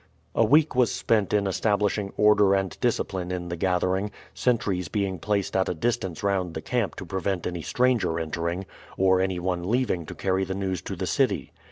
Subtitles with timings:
[0.33, 5.55] A week was spent in establishing order and discipline in the gathering, sentries being placed
[5.55, 8.65] at a distance round the camp to prevent any stranger entering,
[8.97, 11.53] or any one leaving to carry the news to the city.